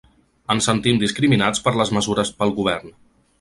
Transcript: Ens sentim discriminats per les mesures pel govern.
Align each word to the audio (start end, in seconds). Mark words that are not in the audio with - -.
Ens 0.53 0.69
sentim 0.69 0.97
discriminats 1.03 1.61
per 1.67 1.75
les 1.83 1.93
mesures 1.99 2.33
pel 2.41 2.55
govern. 2.63 2.93